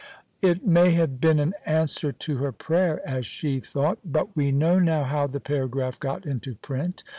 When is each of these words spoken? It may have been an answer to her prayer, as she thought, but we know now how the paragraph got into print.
It 0.41 0.65
may 0.65 0.93
have 0.93 1.21
been 1.21 1.37
an 1.37 1.53
answer 1.63 2.11
to 2.11 2.37
her 2.37 2.51
prayer, 2.51 3.07
as 3.07 3.23
she 3.23 3.59
thought, 3.59 3.99
but 4.03 4.35
we 4.35 4.51
know 4.51 4.79
now 4.79 5.03
how 5.03 5.27
the 5.27 5.39
paragraph 5.39 5.99
got 5.99 6.25
into 6.25 6.55
print. 6.55 7.03